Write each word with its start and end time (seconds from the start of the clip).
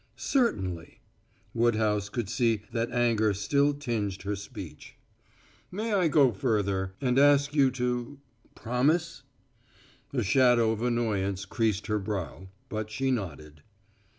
"Certainly." 0.15 0.99
Woodhouse 1.53 2.09
could 2.09 2.27
see 2.27 2.63
that 2.71 2.89
anger 2.89 3.35
still 3.35 3.71
tinged 3.75 4.23
her 4.23 4.35
speech. 4.35 4.95
"May 5.69 5.93
I 5.93 6.07
go 6.07 6.31
further 6.31 6.93
and 6.99 7.19
ask 7.19 7.53
you 7.53 7.69
to 7.73 8.17
promise?" 8.55 9.21
A 10.11 10.23
shadow 10.23 10.71
of 10.71 10.81
annoyance 10.81 11.45
creased 11.45 11.85
her 11.85 11.99
brow, 11.99 12.47
but 12.67 12.89
she 12.89 13.11
nodded. 13.11 13.61